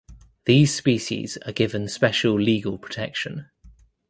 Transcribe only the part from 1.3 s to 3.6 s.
are given special legal protection.